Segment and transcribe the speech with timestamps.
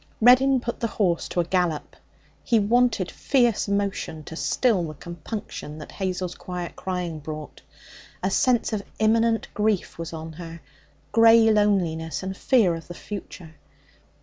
[0.19, 1.95] Reddin put the horse to a gallop.
[2.43, 7.61] He wanted fierce motion to still the compunction that Hazel's quiet crying brought.
[8.23, 10.59] A sense of immanent grief was on her,
[11.11, 13.53] grey loneliness and fear of the future.